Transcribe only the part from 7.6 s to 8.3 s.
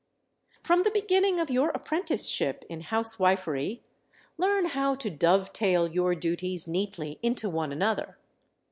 another.